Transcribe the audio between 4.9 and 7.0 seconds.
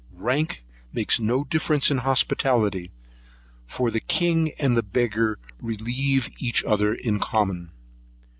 beggar relieve each other